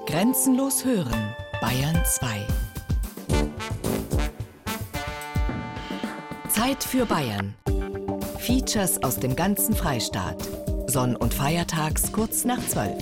[0.00, 2.46] Grenzenlos hören, Bayern 2.
[6.48, 7.54] Zeit für Bayern.
[8.38, 10.48] Features aus dem ganzen Freistaat.
[10.86, 12.92] Sonn- und Feiertags kurz nach 12.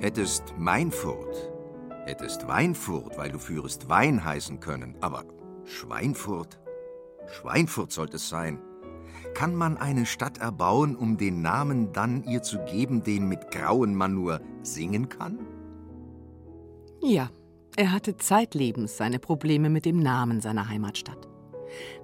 [0.00, 1.52] Hättest Meinfurt,
[2.06, 5.24] hättest Weinfurt, weil du führest Wein heißen können, aber
[5.64, 6.61] Schweinfurt?
[7.28, 8.58] Schweinfurt sollte es sein.
[9.34, 13.94] Kann man eine Stadt erbauen, um den Namen dann ihr zu geben, den mit Grauen
[13.94, 15.38] man nur singen kann?
[17.00, 17.30] Ja,
[17.76, 21.28] er hatte zeitlebens seine Probleme mit dem Namen seiner Heimatstadt.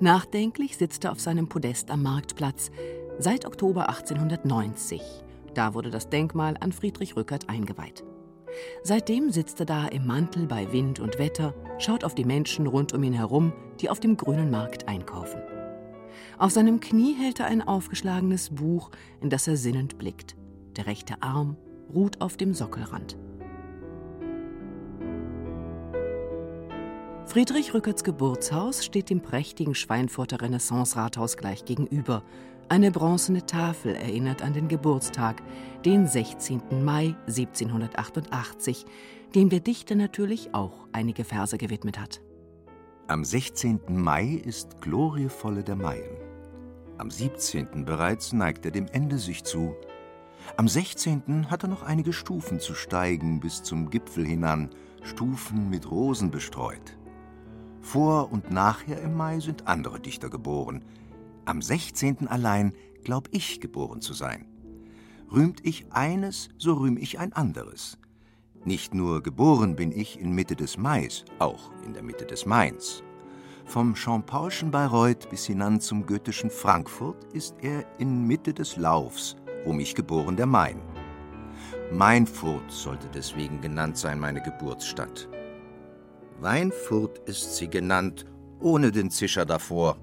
[0.00, 2.70] Nachdenklich sitzt er auf seinem Podest am Marktplatz
[3.18, 5.02] seit Oktober 1890.
[5.54, 8.04] Da wurde das Denkmal an Friedrich Rückert eingeweiht.
[8.82, 12.92] Seitdem sitzt er da im Mantel bei Wind und Wetter, schaut auf die Menschen rund
[12.92, 15.40] um ihn herum, die auf dem grünen Markt einkaufen.
[16.38, 20.36] Auf seinem Knie hält er ein aufgeschlagenes Buch, in das er sinnend blickt.
[20.76, 21.56] Der rechte Arm
[21.92, 23.16] ruht auf dem Sockelrand.
[27.26, 32.22] Friedrich Rückerts Geburtshaus steht dem prächtigen Schweinfurter Renaissance-Rathaus gleich gegenüber.
[32.70, 35.42] Eine bronzene Tafel erinnert an den Geburtstag,
[35.86, 36.84] den 16.
[36.84, 38.84] Mai 1788,
[39.34, 42.20] dem der Dichter natürlich auch einige Verse gewidmet hat.
[43.06, 43.80] Am 16.
[43.88, 46.18] Mai ist glorievolle der Maien.
[46.98, 47.86] Am 17.
[47.86, 49.74] bereits neigt er dem Ende sich zu.
[50.58, 51.50] Am 16.
[51.50, 54.68] hat er noch einige Stufen zu steigen bis zum Gipfel hinan,
[55.02, 56.98] Stufen mit Rosen bestreut.
[57.80, 60.84] Vor und nachher im Mai sind andere Dichter geboren.
[61.48, 62.28] Am 16.
[62.28, 64.44] allein glaub ich geboren zu sein.
[65.32, 67.96] Rühmt ich eines, so rühm ich ein anderes.
[68.66, 73.02] Nicht nur geboren bin ich in Mitte des Mais, auch in der Mitte des Mains.
[73.64, 79.72] Vom Jean-Paulschen Bayreuth bis hinan zum goethischen Frankfurt ist er in Mitte des Laufs, wo
[79.72, 80.82] mich geboren der Main.
[81.90, 85.30] Mainfurt sollte deswegen genannt sein, meine Geburtsstadt.
[86.40, 88.26] Weinfurt ist sie genannt,
[88.60, 89.96] ohne den Zischer davor.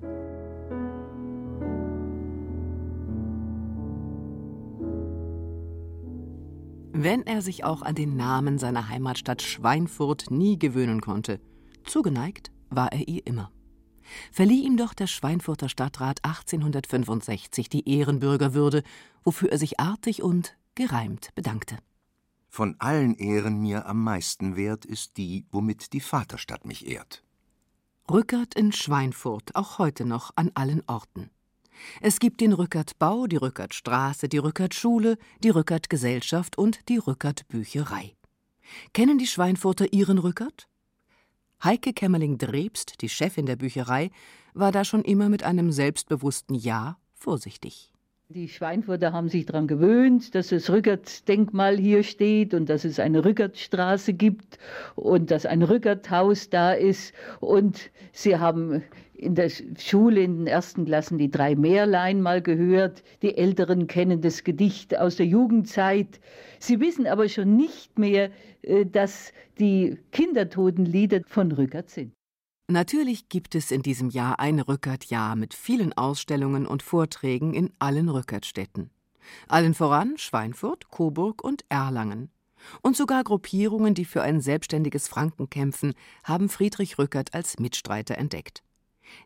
[7.05, 11.39] Wenn er sich auch an den Namen seiner Heimatstadt Schweinfurt nie gewöhnen konnte,
[11.83, 13.51] zugeneigt war er ihr immer.
[14.31, 18.81] Verlieh ihm doch der Schweinfurter Stadtrat 1865 die Ehrenbürgerwürde,
[19.23, 21.77] wofür er sich artig und gereimt bedankte.
[22.49, 27.23] Von allen Ehren mir am meisten wert ist die, womit die Vaterstadt mich ehrt.
[28.09, 31.29] Rückert in Schweinfurt, auch heute noch an allen Orten.
[32.01, 38.15] Es gibt den Rückert-Bau, die Rückert-Straße, die Rückert-Schule, die Rückert-Gesellschaft und die Rückert-Bücherei.
[38.93, 40.67] Kennen die Schweinfurter ihren Rückert?
[41.63, 44.11] Heike Kämmerling-Drebst, die Chefin der Bücherei,
[44.53, 47.91] war da schon immer mit einem selbstbewussten Ja vorsichtig.
[48.29, 53.23] Die Schweinfurter haben sich daran gewöhnt, dass das Rückert-Denkmal hier steht und dass es eine
[53.23, 54.57] Rückertstraße gibt
[54.95, 57.13] und dass ein Rückerthaus da ist.
[57.39, 58.81] Und sie haben
[59.17, 63.03] in der Schule in den ersten Klassen die drei Meerlein mal gehört.
[63.21, 66.19] Die Älteren kennen das Gedicht aus der Jugendzeit.
[66.59, 68.31] Sie wissen aber schon nicht mehr,
[68.61, 72.13] äh, dass die Kindertotenlieder von Rückert sind.
[72.67, 78.09] Natürlich gibt es in diesem Jahr ein Rückert-Jahr mit vielen Ausstellungen und Vorträgen in allen
[78.09, 78.89] Rückertstädten.
[79.47, 82.31] Allen voran Schweinfurt, Coburg und Erlangen.
[82.81, 85.93] Und sogar Gruppierungen, die für ein selbstständiges Franken kämpfen,
[86.23, 88.64] haben Friedrich Rückert als Mitstreiter entdeckt.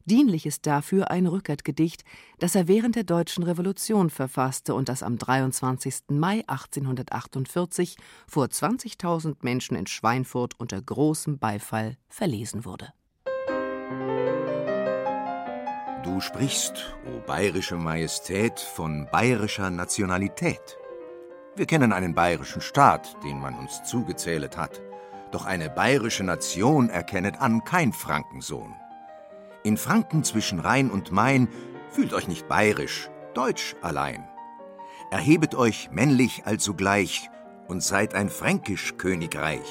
[0.05, 2.03] Dienlich ist dafür ein Rückert-Gedicht,
[2.39, 6.09] das er während der Deutschen Revolution verfasste und das am 23.
[6.09, 7.97] Mai 1848
[8.27, 12.93] vor 20.000 Menschen in Schweinfurt unter großem Beifall verlesen wurde.
[16.03, 20.77] Du sprichst, o bayerische Majestät, von bayerischer Nationalität.
[21.55, 24.81] Wir kennen einen bayerischen Staat, den man uns zugezählet hat.
[25.31, 28.73] Doch eine bayerische Nation erkennet an kein Frankensohn.
[29.63, 31.49] In Franken zwischen Rhein und Main
[31.89, 34.27] fühlt euch nicht bayerisch, deutsch allein.
[35.11, 37.29] Erhebet euch männlich allzugleich
[37.67, 39.69] und seid ein fränkisch Königreich.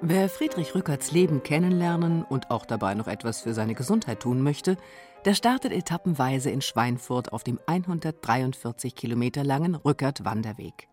[0.00, 4.76] Wer Friedrich Rückerts Leben kennenlernen und auch dabei noch etwas für seine Gesundheit tun möchte,
[5.24, 10.88] der startet etappenweise in Schweinfurt auf dem 143 Kilometer langen Rückert-Wanderweg.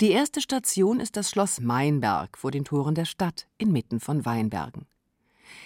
[0.00, 4.86] Die erste Station ist das Schloss Meinberg vor den Toren der Stadt, inmitten von Weinbergen.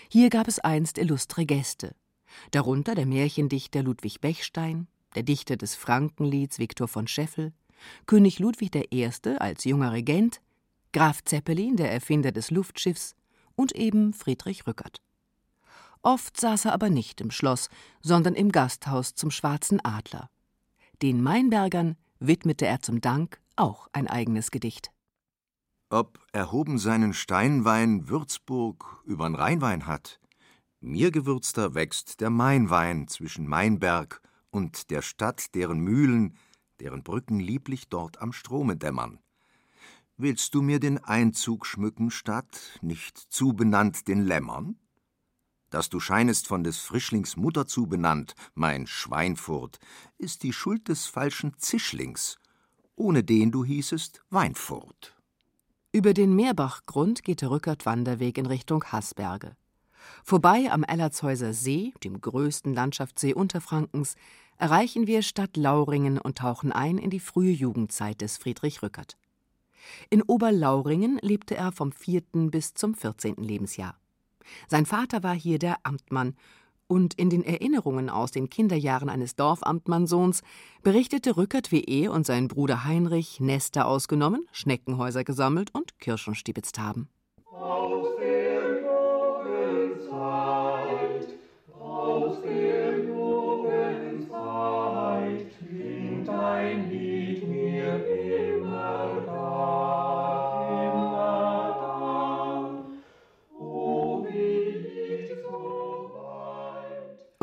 [0.08, 1.94] Hier gab es einst illustre Gäste,
[2.50, 7.52] darunter der Märchendichter Ludwig Bechstein, der Dichter des Frankenlieds Viktor von Scheffel,
[8.06, 9.10] König Ludwig I.
[9.38, 10.40] als junger Regent,
[10.92, 13.14] Graf Zeppelin, der Erfinder des Luftschiffs,
[13.54, 15.00] und eben Friedrich Rückert.
[16.02, 17.68] Oft saß er aber nicht im Schloss,
[18.00, 20.30] sondern im Gasthaus zum Schwarzen Adler.
[21.02, 24.90] Den Mainbergern widmete er zum Dank auch ein eigenes Gedicht.
[25.90, 30.20] Ob erhoben seinen Steinwein Würzburg übern Rheinwein hat,
[30.80, 34.20] mir gewürzter wächst der Mainwein zwischen Mainberg
[34.50, 36.36] und der Stadt, deren Mühlen,
[36.78, 39.18] deren Brücken lieblich dort am Strome dämmern.
[40.18, 44.78] Willst du mir den Einzug schmücken, Stadt, nicht zubenannt den Lämmern?
[45.70, 49.78] Dass du scheinest von des Frischlings Mutter zubenannt, mein Schweinfurt,
[50.18, 52.36] ist die Schuld des falschen Zischlings,
[52.94, 55.17] ohne den du hießest Weinfurt.
[55.98, 59.56] Über den Meerbachgrund geht der Rückert-Wanderweg in Richtung Haßberge.
[60.22, 64.14] Vorbei am Ellertshäuser See, dem größten Landschaftssee Unterfrankens,
[64.58, 69.18] erreichen wir Stadt Lauringen und tauchen ein in die frühe Jugendzeit des Friedrich Rückert.
[70.08, 72.22] In Oberlauringen lebte er vom 4.
[72.48, 73.34] bis zum 14.
[73.38, 73.98] Lebensjahr.
[74.68, 76.36] Sein Vater war hier der Amtmann,
[76.88, 80.42] und in den Erinnerungen aus den Kinderjahren eines Dorfamtmannsohns
[80.82, 86.78] berichtete Rückert, wie er und sein Bruder Heinrich Nester ausgenommen, Schneckenhäuser gesammelt und Kirschen stibitzt
[86.78, 87.08] haben.
[87.52, 88.07] Aus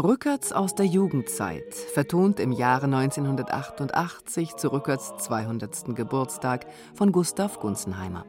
[0.06, 5.96] Rückerts aus der Jugendzeit, vertont im Jahre 1988 zu Rückerts 200.
[5.96, 8.24] Geburtstag von Gustav Gunzenheimer.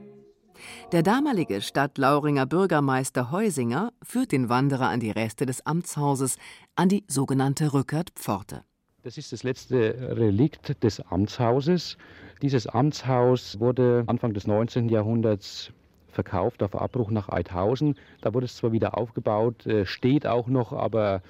[0.92, 6.38] Der damalige Stadt-Lauringer Bürgermeister Heusinger führt den Wanderer an die Reste des Amtshauses,
[6.76, 8.62] an die sogenannte Rückert-Pforte.
[9.02, 11.98] Das ist das letzte Relikt des Amtshauses.
[12.40, 14.88] Dieses Amtshaus wurde Anfang des 19.
[14.88, 15.74] Jahrhunderts
[16.08, 17.96] verkauft auf Abbruch nach Eidhausen.
[18.22, 21.20] Da wurde es zwar wieder aufgebaut, äh, steht auch noch, aber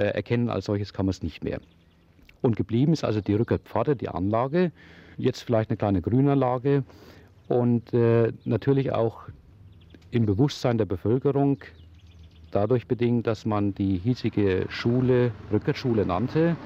[0.00, 1.60] erkennen als solches kann man es nicht mehr.
[2.42, 4.72] Und geblieben ist also die Rückerpforte, die Anlage,
[5.16, 6.84] jetzt vielleicht eine kleine Grünanlage
[7.48, 9.22] und äh, natürlich auch
[10.10, 11.58] im Bewusstsein der Bevölkerung
[12.50, 16.56] dadurch bedingt, dass man die hiesige Schule Rückertschule nannte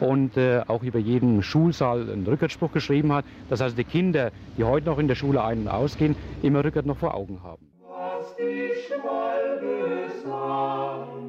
[0.00, 4.64] und äh, auch über jeden Schulsaal einen Rückertspruch geschrieben hat, dass also die Kinder, die
[4.64, 7.66] heute noch in der Schule ein- und ausgehen, immer Rückert noch vor Augen haben.
[7.86, 11.19] Was die Schwalbe sang,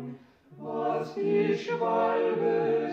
[1.02, 2.90] was die Schwalbe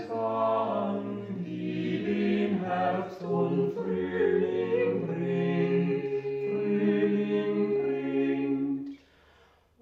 [1.44, 6.04] die den Herbst und Frühling bringt,
[6.48, 8.98] Frühling bringt,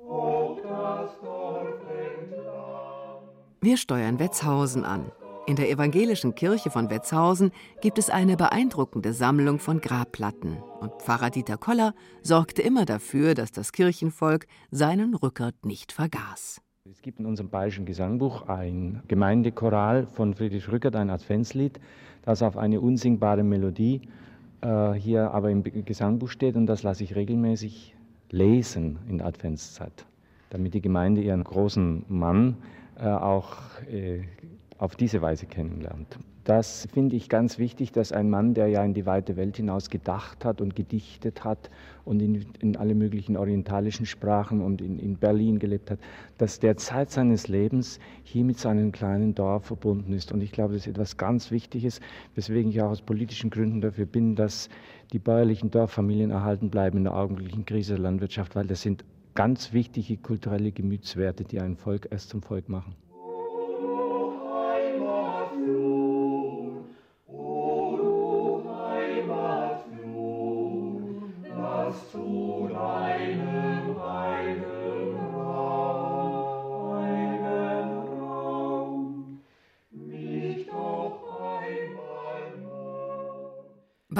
[0.09, 3.23] ob das Dorf entlang.
[3.61, 5.13] Wir steuern Wetzhausen an.
[5.47, 10.61] In der evangelischen Kirche von Wetzhausen gibt es eine beeindruckende Sammlung von Grabplatten.
[10.81, 16.61] Und Pfarrer Dieter Koller sorgte immer dafür, dass das Kirchenvolk seinen Rückert nicht vergaß.
[16.93, 21.81] Es gibt in unserem bayerischen Gesangbuch ein Gemeindechoral von Friedrich Rückert, ein Adventslied,
[22.23, 24.03] das auf eine unsingbare Melodie
[24.61, 27.97] äh, hier aber im Gesangbuch steht und das lasse ich regelmäßig
[28.31, 30.07] lesen in der Adventszeit,
[30.51, 32.57] damit die Gemeinde ihren großen Mann
[33.01, 33.57] äh, auch
[33.91, 34.21] äh,
[34.79, 36.19] auf diese Weise kennenlernt.
[36.45, 39.91] Das finde ich ganz wichtig, dass ein Mann, der ja in die weite Welt hinaus
[39.91, 41.71] gedacht hat und gedichtet hat
[42.05, 45.99] und in, in alle möglichen orientalischen Sprachen und in, in, Berlin gelebt hat,
[46.39, 50.31] dass der Zeit seines Lebens hier mit seinem kleinen Dorf verbunden ist.
[50.31, 52.01] Und ich glaube, das ist etwas ganz Wichtiges,
[52.37, 54.69] weswegen ich auch aus politischen Gründen dafür bin, dass
[55.13, 59.73] die bäuerlichen Dorffamilien erhalten bleiben in der augenblicklichen Krise der Landwirtschaft, weil das sind ganz
[59.73, 62.95] wichtige kulturelle Gemütswerte, die ein Volk erst zum Volk machen.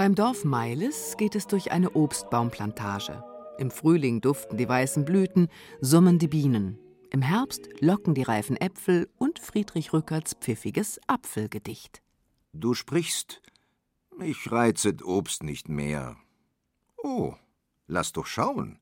[0.07, 3.25] Beim Dorf Meiles geht es durch eine Obstbaumplantage.
[3.59, 5.49] Im Frühling duften die weißen Blüten,
[5.81, 6.79] summen die Bienen.
[7.11, 12.03] Im Herbst locken die reifen Äpfel und Friedrich Rückerts pfiffiges Apfelgedicht.
[12.53, 13.43] Du sprichst,
[14.17, 16.17] mich reizet Obst nicht mehr.
[16.99, 17.35] Oh,
[17.89, 18.79] lass doch schauen.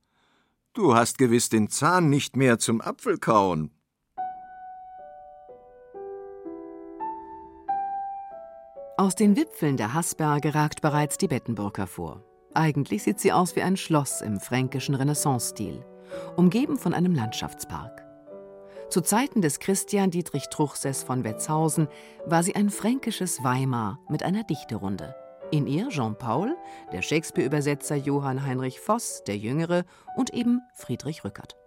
[0.74, 3.70] Du hast gewiss den Zahn nicht mehr zum Apfelkauen.
[9.04, 12.24] Aus den Wipfeln der Haßberge ragt bereits die Bettenburg hervor.
[12.54, 15.84] Eigentlich sieht sie aus wie ein Schloss im fränkischen Renaissance-Stil,
[16.36, 18.02] umgeben von einem Landschaftspark.
[18.88, 21.88] Zu Zeiten des Christian Dietrich Truchsess von Wetzhausen
[22.24, 25.14] war sie ein fränkisches Weimar mit einer Dichterunde.
[25.50, 26.56] In ihr Jean Paul,
[26.90, 29.84] der Shakespeare-Übersetzer Johann Heinrich Voss, der Jüngere
[30.16, 31.58] und eben Friedrich Rückert.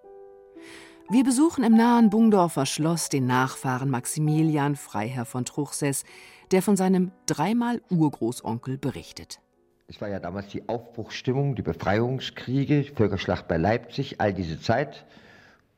[1.09, 6.03] Wir besuchen im nahen Bungdorfer Schloss den Nachfahren Maximilian Freiherr von Truchsess,
[6.51, 9.39] der von seinem dreimal Urgroßonkel berichtet.
[9.87, 15.05] Es war ja damals die Aufbruchsstimmung, die Befreiungskriege, Völkerschlacht bei Leipzig, all diese Zeit.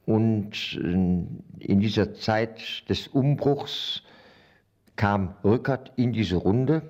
[0.06, 4.02] Und äh, in dieser Zeit des Umbruchs
[4.96, 6.82] kam Rückert in diese Runde,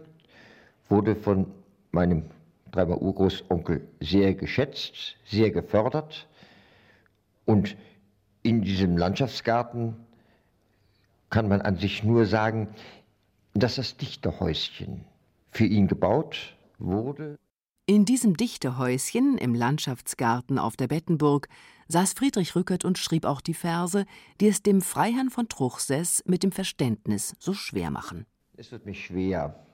[0.88, 1.48] wurde von
[1.92, 2.24] meinem
[2.72, 6.28] dreimal Urgroßonkel sehr geschätzt, sehr gefördert.
[7.46, 7.76] Und
[8.42, 9.96] in diesem Landschaftsgarten
[11.30, 12.70] kann man an sich nur sagen,
[13.60, 15.06] dass das Dichterhäuschen
[15.52, 17.38] für ihn gebaut wurde.
[17.86, 21.48] In diesem Dichterhäuschen im Landschaftsgarten auf der Bettenburg
[21.88, 24.06] saß Friedrich Rückert und schrieb auch die Verse,
[24.40, 28.28] die es dem Freiherrn von Truchsess mit dem Verständnis so schwer machen.
[28.58, 29.66] Es wird mich schwer,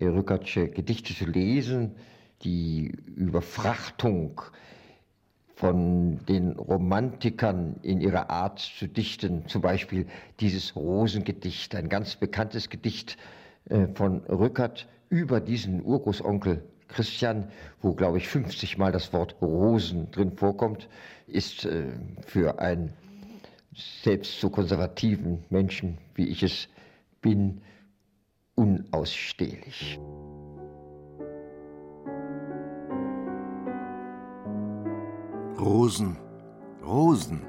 [0.00, 1.96] Rückertsche Gedichte zu lesen,
[2.44, 4.40] die Überfrachtung
[5.62, 10.08] von den Romantikern in ihrer Art zu dichten, zum Beispiel
[10.40, 13.16] dieses Rosengedicht, ein ganz bekanntes Gedicht
[13.70, 17.46] äh, von Rückert über diesen Urgroßonkel Christian,
[17.80, 20.88] wo, glaube ich, 50 Mal das Wort Rosen drin vorkommt,
[21.28, 21.92] ist äh,
[22.26, 22.92] für einen
[24.02, 26.66] selbst so konservativen Menschen, wie ich es
[27.20, 27.60] bin,
[28.56, 30.00] unausstehlich.
[35.60, 36.16] Rosen,
[36.84, 37.42] Rosen,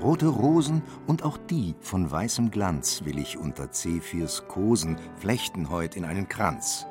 [0.00, 5.96] rote Rosen und auch die von weißem Glanz will ich unter Zephyrs Kosen flechten heut
[5.96, 6.86] in einen Kranz.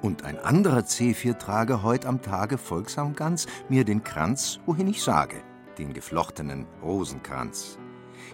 [0.00, 5.02] Und ein anderer Zephyr trage heut am Tage folgsam ganz mir den Kranz, wohin ich
[5.02, 5.36] sage,
[5.76, 7.78] den geflochtenen Rosenkranz.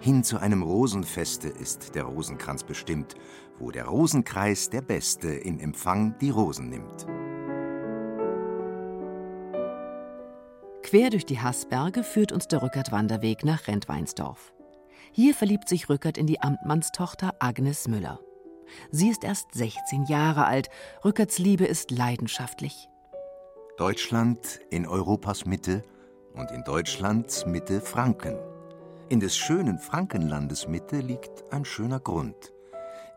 [0.01, 3.15] Hin zu einem Rosenfeste ist der Rosenkranz bestimmt,
[3.59, 7.07] wo der Rosenkreis der Beste in Empfang die Rosen nimmt.
[10.87, 14.55] Quer durch die Haßberge führt uns der Rückert-Wanderweg nach Rentweinsdorf.
[15.11, 18.21] Hier verliebt sich Rückert in die Amtmannstochter Agnes Müller.
[18.93, 20.69] Sie ist erst 16 Jahre alt.
[21.05, 22.89] Rückerts Liebe ist leidenschaftlich.
[23.79, 25.83] Deutschland in Europas Mitte
[26.35, 28.39] und in Deutschlands Mitte Franken.
[29.09, 32.53] In des schönen Frankenlandes Mitte liegt ein schöner Grund.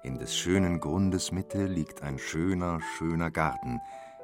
[0.02, 3.80] In des schönen Grundes Mitte liegt ein schöner, schöner Garten,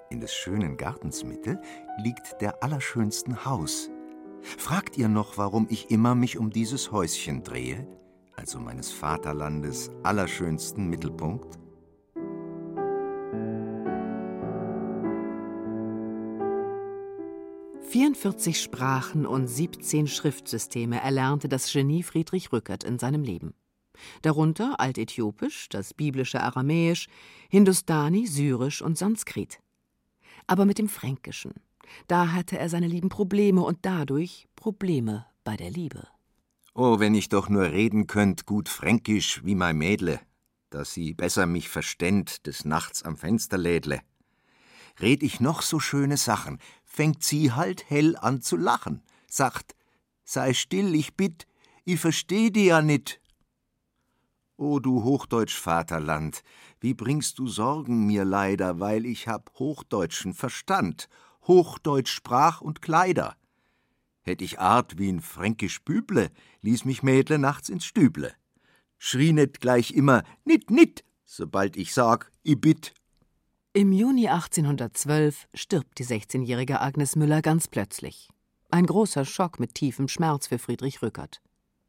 [0.10, 1.60] in des schönen Gartens Mitte
[1.98, 3.90] liegt der allerschönsten Haus.
[4.42, 7.88] Fragt ihr noch, warum ich immer mich um dieses Häuschen drehe,
[8.36, 11.60] also meines Vaterlandes allerschönsten Mittelpunkt?
[17.92, 23.54] »44 Sprachen und 17 Schriftsysteme erlernte das Genie Friedrich Rückert in seinem Leben.
[24.22, 27.08] Darunter Altäthiopisch, das biblische Aramäisch,
[27.50, 29.60] Hindustani, Syrisch und Sanskrit
[30.48, 31.54] aber mit dem Fränkischen.
[32.08, 36.08] Da hatte er seine lieben Probleme und dadurch Probleme bei der Liebe.
[36.74, 40.20] Oh, wenn ich doch nur reden könnt, gut Fränkisch wie mein Mädle,
[40.70, 44.02] dass sie besser mich verständ des Nachts am Fenster lädle.
[45.00, 49.76] Red ich noch so schöne Sachen, fängt sie halt hell an zu lachen, sagt,
[50.24, 51.48] sei still, ich bitt,
[51.86, 53.22] ich versteh die ja nit.
[54.58, 56.42] O du Hochdeutsch Vaterland,
[56.80, 61.10] wie bringst du Sorgen mir leider, weil ich hab hochdeutschen Verstand,
[61.46, 63.36] Hochdeutsch Sprach und Kleider.
[64.22, 66.32] Hätt ich Art wie n fränkisch Büble,
[66.62, 68.34] ließ mich Mädle nachts ins Stüble.
[68.98, 72.94] Schrie net gleich immer nit nit, sobald ich sag, i bitt.
[73.74, 78.30] Im Juni 1812 stirbt die 16-jährige Agnes Müller ganz plötzlich.
[78.72, 81.42] Ein großer Schock mit tiefem Schmerz für Friedrich Rückert.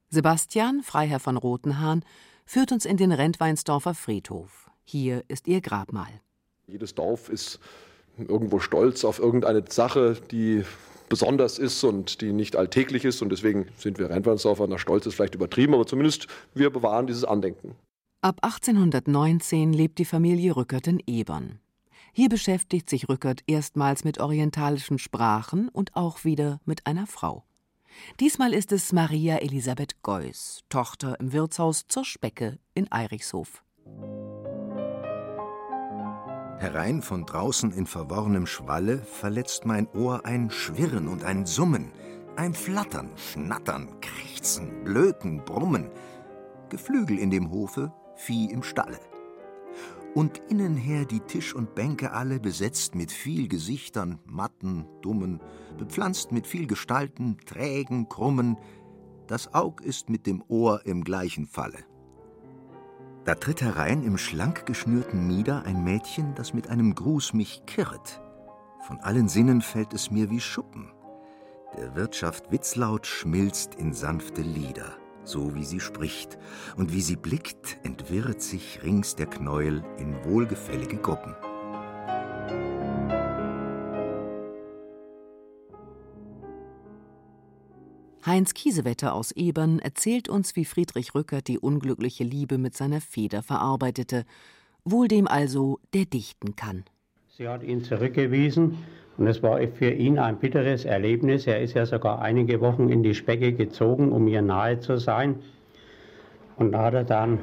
[0.08, 2.04] Sebastian, Freiherr von Rotenhahn,
[2.46, 4.70] führt uns in den Rentweinsdorfer Friedhof.
[4.84, 6.20] Hier ist ihr Grabmal.
[6.66, 7.58] Jedes Dorf ist
[8.16, 10.64] irgendwo stolz auf irgendeine Sache, die
[11.08, 13.20] besonders ist und die nicht alltäglich ist.
[13.20, 17.24] Und deswegen sind wir Rentweinsdorfer, na stolz ist vielleicht übertrieben, aber zumindest wir bewahren dieses
[17.24, 17.74] Andenken.
[18.22, 21.60] Ab 1819 lebt die Familie Rückert in Ebern.
[22.12, 27.44] Hier beschäftigt sich Rückert erstmals mit orientalischen Sprachen und auch wieder mit einer Frau.
[28.20, 33.62] Diesmal ist es Maria Elisabeth Geuss, Tochter im Wirtshaus zur Specke in Eirichshof.
[36.58, 41.92] Herein von draußen in verworrenem Schwalle verletzt mein Ohr ein Schwirren und ein Summen,
[42.36, 45.90] ein Flattern, Schnattern, Krächzen, Blöken, Brummen,
[46.70, 48.98] Geflügel in dem Hofe, Vieh im Stalle
[50.16, 55.42] und innenher die Tisch und Bänke alle besetzt mit viel Gesichtern, matten, dummen,
[55.76, 58.56] bepflanzt mit viel Gestalten, trägen, krummen,
[59.26, 61.84] das Aug ist mit dem Ohr im gleichen Falle.
[63.26, 68.22] Da tritt herein im schlank geschnürten Mieder ein Mädchen, das mit einem Gruß mich kirret.
[68.86, 70.92] Von allen Sinnen fällt es mir wie Schuppen.
[71.76, 74.96] Der Wirtschaft Witzlaut schmilzt in sanfte Lieder,
[75.26, 76.38] so wie sie spricht,
[76.76, 81.34] und wie sie blickt, entwirrt sich rings der Knäuel in wohlgefällige Gruppen.
[88.24, 93.42] Heinz Kiesewetter aus Ebern erzählt uns, wie Friedrich Rückert die unglückliche Liebe mit seiner Feder
[93.42, 94.24] verarbeitete,
[94.84, 96.84] wohl dem also, der dichten kann.
[97.28, 98.78] Sie hat ihn zurückgewiesen
[99.18, 101.46] und es war für ihn ein bitteres Erlebnis.
[101.46, 105.36] Er ist ja sogar einige Wochen in die Specke gezogen, um ihr nahe zu sein.
[106.56, 107.38] Und da hat er dann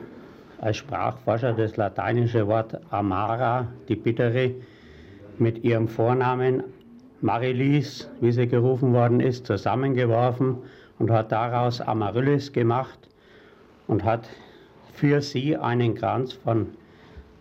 [0.59, 4.51] als Sprachforscher das lateinische Wort Amara, die Bittere,
[5.39, 6.63] mit ihrem Vornamen
[7.21, 10.57] Marilis, wie sie gerufen worden ist, zusammengeworfen
[10.99, 12.99] und hat daraus Amaryllis gemacht
[13.87, 14.29] und hat
[14.93, 16.67] für sie einen Kranz von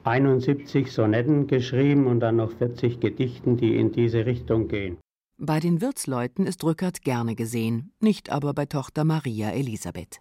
[0.04, 4.98] 71 Sonetten geschrieben und dann noch 40 Gedichten, die in diese Richtung gehen.
[5.38, 10.20] Bei den Wirtsleuten ist Rückert gerne gesehen, nicht aber bei Tochter Maria Elisabeth.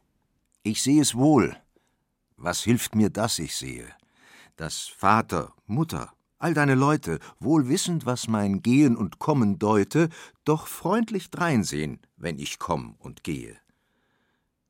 [0.63, 1.55] Ich sehe es wohl.
[2.37, 3.87] Was hilft mir, dass ich sehe?
[4.55, 10.09] Dass Vater, Mutter, all deine Leute, wohl wissend, was mein Gehen und Kommen deute,
[10.43, 13.57] doch freundlich dreinsehen, wenn ich komm und gehe.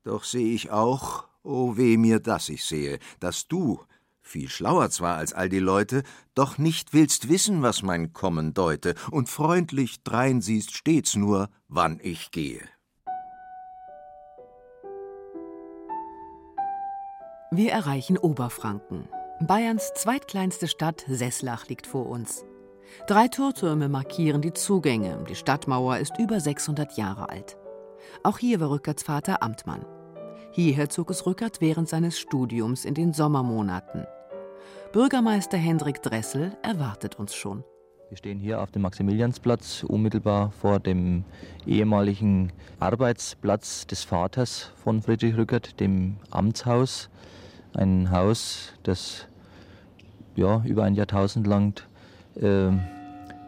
[0.02, 3.80] Doch seh ich auch, o oh weh mir, dass ich sehe, dass du,
[4.22, 6.02] viel schlauer zwar als all die Leute,
[6.34, 12.00] doch nicht willst wissen, was mein Kommen deute, und freundlich drein siehst stets nur, wann
[12.02, 12.60] ich gehe.
[17.50, 19.08] Wir erreichen Oberfranken.
[19.40, 22.46] Bayerns zweitkleinste Stadt Sesslach liegt vor uns.
[23.06, 25.24] Drei Tortürme markieren die Zugänge.
[25.28, 27.58] Die Stadtmauer ist über 600 Jahre alt.
[28.22, 29.84] Auch hier war Rückerts Vater Amtmann.
[30.54, 34.06] Hierher zog es Rückert während seines Studiums in den Sommermonaten.
[34.92, 37.64] Bürgermeister Hendrik Dressel erwartet uns schon.
[38.10, 41.24] Wir stehen hier auf dem Maximiliansplatz, unmittelbar vor dem
[41.66, 47.08] ehemaligen Arbeitsplatz des Vaters von Friedrich Rückert, dem Amtshaus.
[47.72, 49.26] Ein Haus, das
[50.36, 51.80] ja, über ein Jahrtausend lang
[52.34, 52.72] äh,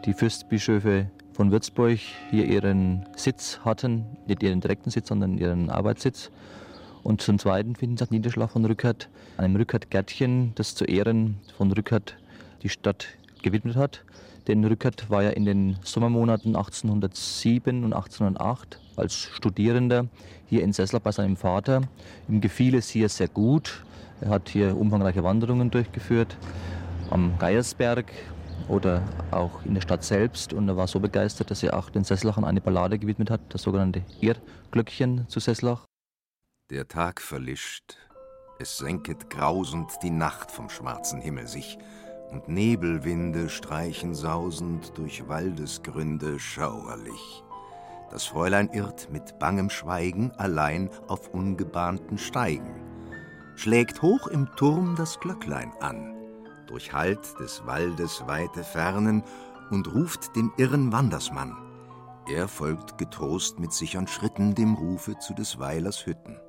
[0.07, 1.98] die Fürstbischöfe von Würzburg
[2.31, 6.31] hier ihren Sitz hatten, nicht ihren direkten Sitz, sondern ihren Arbeitssitz.
[7.05, 11.71] Und zum Zweiten finden Sie auch Niederschlag von Rückert, einem Rückert-Gärtchen, das zu Ehren von
[11.71, 12.17] Rückert
[12.62, 13.07] die Stadt
[13.43, 14.03] gewidmet hat.
[14.49, 20.07] Denn Rückert war ja in den Sommermonaten 1807 und 1808 als Studierender
[20.47, 21.83] hier in Sessler bei seinem Vater.
[22.29, 23.85] Ihm gefiel es hier sehr gut.
[24.23, 26.37] Er hat hier umfangreiche Wanderungen durchgeführt
[27.11, 28.07] am Geiersberg
[28.69, 30.55] oder auch in der Stadt selbst.
[30.55, 33.62] Und er war so begeistert, dass er auch den Sesslachern eine Ballade gewidmet hat, das
[33.62, 35.85] sogenannte Irrglöckchen zu Sesslach.
[36.70, 37.98] Der Tag verlischt,
[38.59, 41.77] es senket grausend die Nacht vom schwarzen Himmel sich,
[42.31, 47.44] und Nebelwinde streichen sausend durch Waldesgründe schauerlich.
[48.11, 52.81] Das Fräulein irrt mit bangem Schweigen allein auf ungebahnten Steigen,
[53.57, 56.16] schlägt hoch im Turm das Glöcklein an,
[56.66, 59.22] durchhallt des Waldes weite Fernen
[59.70, 61.59] und ruft den irren Wandersmann.
[62.27, 66.40] Er folgt getrost mit sichern Schritten dem Rufe zu des Weilers Hütten.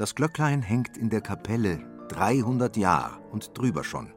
[0.00, 4.14] Das Glöcklein hängt in der Kapelle dreihundert Jahr und drüber schon.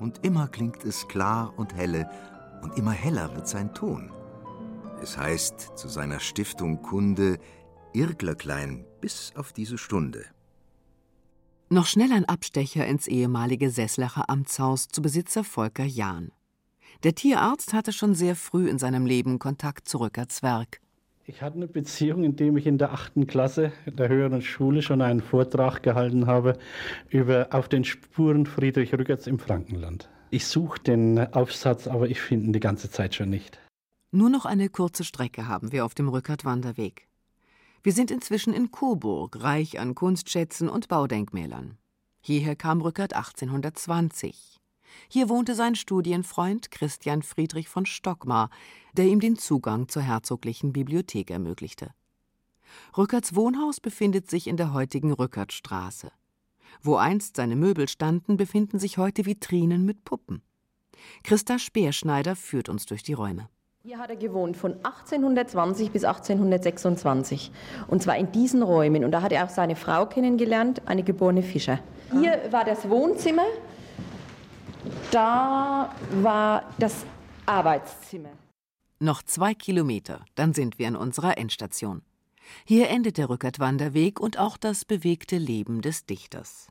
[0.00, 2.10] Und immer klingt es klar und helle,
[2.60, 4.10] und immer heller wird sein Ton.
[5.00, 7.38] Es heißt zu seiner Stiftung Kunde
[7.92, 10.24] Irrglöcklein bis auf diese Stunde.
[11.68, 16.32] Noch schnell ein Abstecher ins ehemalige Sesslacher Amtshaus zu Besitzer Volker Jahn.
[17.04, 20.80] Der Tierarzt hatte schon sehr früh in seinem Leben Kontakt zu Rückerts Werk.
[21.28, 25.20] Ich hatte eine Beziehung, indem ich in der achten Klasse der höheren Schule schon einen
[25.20, 26.56] Vortrag gehalten habe
[27.08, 30.08] über Auf den Spuren Friedrich Rückerts im Frankenland.
[30.30, 33.58] Ich suche den Aufsatz, aber ich finde ihn die ganze Zeit schon nicht.
[34.12, 37.08] Nur noch eine kurze Strecke haben wir auf dem Rückert-Wanderweg.
[37.82, 41.76] Wir sind inzwischen in Coburg, reich an Kunstschätzen und Baudenkmälern.
[42.20, 44.55] Hierher kam Rückert 1820.
[45.08, 48.50] Hier wohnte sein Studienfreund Christian Friedrich von Stockmar,
[48.94, 51.90] der ihm den Zugang zur herzoglichen Bibliothek ermöglichte.
[52.96, 56.10] Rückerts Wohnhaus befindet sich in der heutigen Rückertstraße.
[56.82, 60.42] Wo einst seine Möbel standen, befinden sich heute Vitrinen mit Puppen.
[61.22, 63.48] Christa Speerschneider führt uns durch die Räume.
[63.82, 67.52] Hier hat er gewohnt von 1820 bis 1826.
[67.86, 69.04] Und zwar in diesen Räumen.
[69.04, 71.78] Und da hat er auch seine Frau kennengelernt, eine geborene Fischer.
[72.10, 73.44] Hier war das Wohnzimmer
[75.16, 77.06] da war das
[77.46, 78.36] Arbeitszimmer.
[78.98, 82.02] Noch zwei Kilometer, dann sind wir an unserer Endstation.
[82.66, 86.68] Hier endet der Rückert-Wanderweg und auch das bewegte Leben des Dichters.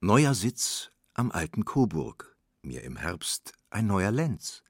[0.00, 4.62] Neuer Sitz am alten Coburg, mir im Herbst ein neuer Lenz.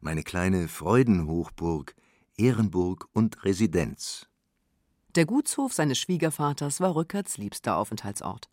[0.00, 1.96] Meine kleine Freudenhochburg,
[2.36, 4.28] Ehrenburg und Residenz.
[5.16, 8.48] Der Gutshof seines Schwiegervaters war Rückerts liebster Aufenthaltsort.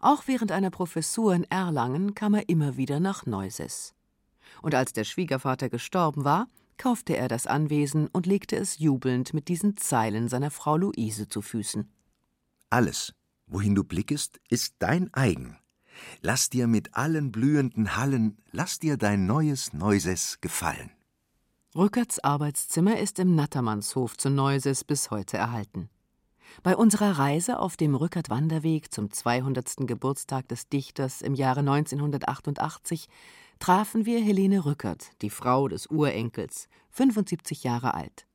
[0.00, 3.94] Auch während einer Professur in Erlangen kam er immer wieder nach Neuses.
[4.62, 9.48] Und als der Schwiegervater gestorben war, kaufte er das Anwesen und legte es jubelnd mit
[9.48, 11.88] diesen Zeilen seiner Frau Luise zu Füßen.
[12.70, 13.12] Alles,
[13.46, 15.58] wohin du blickest, ist dein eigen.
[16.22, 20.90] Lass dir mit allen blühenden Hallen, lass dir dein neues Neuses gefallen.
[21.76, 25.88] Rückerts Arbeitszimmer ist im Nattermannshof zu Neuses bis heute erhalten.
[26.62, 29.86] Bei unserer Reise auf dem Rückert-Wanderweg zum 200.
[29.86, 33.08] Geburtstag des Dichters im Jahre 1988
[33.58, 38.26] trafen wir Helene Rückert, die Frau des Urenkels, 75 Jahre alt.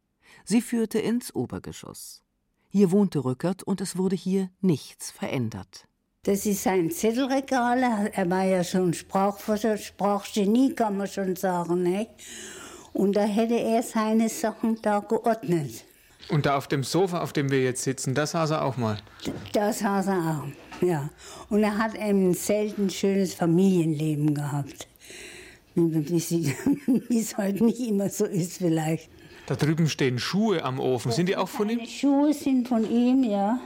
[0.43, 2.23] Sie führte ins Obergeschoss.
[2.69, 5.87] Hier wohnte Rückert und es wurde hier nichts verändert.
[6.23, 8.11] Das ist sein Zettelregal.
[8.11, 11.83] Er war ja schon Sprachforscher, Sprachgenie, kann man schon sagen.
[11.83, 12.07] Ne?
[12.93, 15.85] Und da hätte er seine Sachen da geordnet.
[16.29, 18.97] Und da auf dem Sofa, auf dem wir jetzt sitzen, da saß er auch mal?
[19.53, 21.09] Da saß er auch, ja.
[21.49, 24.87] Und er hat ein selten schönes Familienleben gehabt.
[25.75, 29.09] Wie es heute nicht immer so ist vielleicht.
[29.45, 31.11] Da drüben stehen Schuhe am Ofen.
[31.11, 31.79] Sind die auch von ihm?
[31.79, 33.59] Die Schuhe sind von ihm, ja.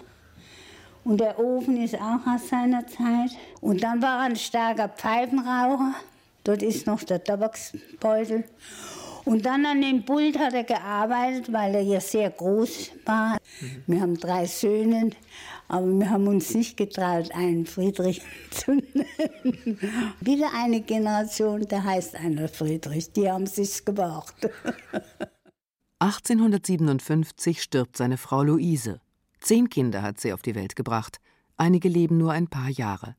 [1.05, 3.31] Und der Ofen ist auch aus seiner Zeit.
[3.61, 5.93] Und dann war er ein starker Pfeifenraucher.
[6.43, 8.43] Dort ist noch der Tabaksbeutel.
[9.29, 13.37] Und dann an dem Pult hat er gearbeitet, weil er ja sehr groß war.
[13.61, 13.83] Mhm.
[13.85, 15.11] Wir haben drei Söhne,
[15.67, 19.79] aber wir haben uns nicht getraut, einen Friedrich zu nennen.
[20.19, 23.11] Wieder eine Generation, der heißt einer Friedrich.
[23.11, 24.49] Die haben sich's gewagt.
[25.99, 28.99] 1857 stirbt seine Frau Luise.
[29.41, 31.19] Zehn Kinder hat sie auf die Welt gebracht.
[31.55, 33.15] Einige leben nur ein paar Jahre.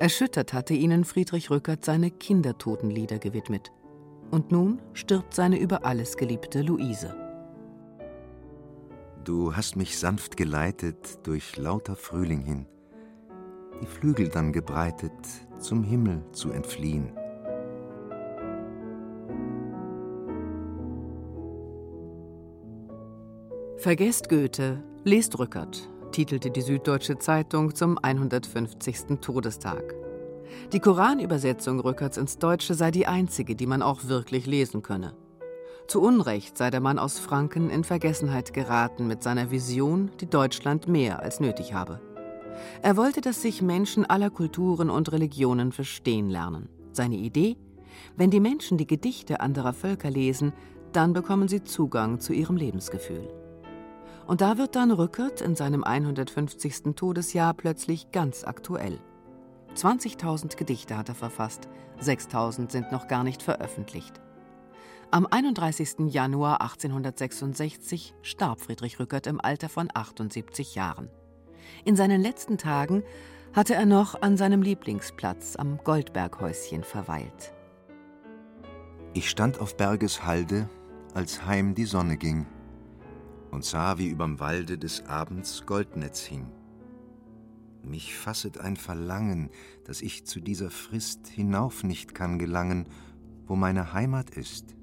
[0.00, 3.70] Erschüttert hatte ihnen Friedrich Rückert seine Kindertotenlieder gewidmet.
[4.32, 7.14] Und nun stirbt seine über alles geliebte Luise.
[9.24, 12.66] Du hast mich sanft geleitet durch lauter Frühling hin,
[13.82, 15.12] die Flügel dann gebreitet,
[15.58, 17.12] zum Himmel zu entfliehen.
[23.76, 29.18] Vergesst Goethe, lest Rückert, titelte die Süddeutsche Zeitung zum 150.
[29.20, 30.01] Todestag.
[30.72, 35.14] Die Koranübersetzung Rückerts ins Deutsche sei die einzige, die man auch wirklich lesen könne.
[35.88, 40.88] Zu Unrecht sei der Mann aus Franken in Vergessenheit geraten mit seiner Vision, die Deutschland
[40.88, 42.00] mehr als nötig habe.
[42.82, 46.68] Er wollte, dass sich Menschen aller Kulturen und Religionen verstehen lernen.
[46.92, 47.56] Seine Idee?
[48.16, 50.52] Wenn die Menschen die Gedichte anderer Völker lesen,
[50.92, 53.28] dann bekommen sie Zugang zu ihrem Lebensgefühl.
[54.26, 56.94] Und da wird dann Rückert in seinem 150.
[56.94, 58.98] Todesjahr plötzlich ganz aktuell.
[59.76, 61.68] 20.000 Gedichte hat er verfasst,
[62.00, 64.20] 6.000 sind noch gar nicht veröffentlicht.
[65.10, 66.08] Am 31.
[66.08, 71.10] Januar 1866 starb Friedrich Rückert im Alter von 78 Jahren.
[71.84, 73.02] In seinen letzten Tagen
[73.52, 77.52] hatte er noch an seinem Lieblingsplatz am Goldberghäuschen verweilt.
[79.14, 80.68] Ich stand auf Bergeshalde,
[81.12, 82.46] als heim die Sonne ging,
[83.50, 86.46] und sah, wie überm Walde des Abends Goldnetz hing.
[87.82, 89.50] Mich fasset ein Verlangen,
[89.84, 92.88] dass ich zu dieser Frist hinauf nicht kann gelangen,
[93.46, 94.76] wo meine Heimat ist,